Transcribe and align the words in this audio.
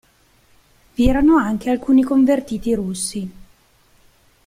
Vi 0.95 1.05
erano 1.07 1.37
anche 1.37 1.69
alcuni 1.69 2.01
convertiti 2.01 2.73
russi. 2.73 3.31